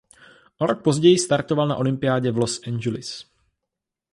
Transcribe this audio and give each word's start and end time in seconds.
O 0.59 0.65
rok 0.65 0.83
později 0.83 1.19
startoval 1.19 1.67
na 1.67 1.75
olympiádě 1.75 2.31
v 2.31 2.37
Los 2.37 2.61
Angeles. 2.67 3.25